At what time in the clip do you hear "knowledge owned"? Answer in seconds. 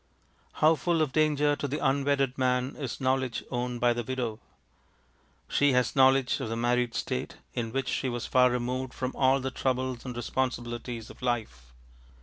2.99-3.79